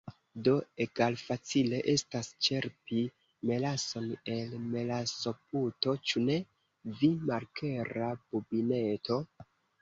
[0.45, 0.51] Do
[0.83, 3.01] egalfacile estas ĉerpi
[3.49, 6.39] melason el melasoputo, ĉu ne?
[7.03, 9.21] vi malklera bubineto?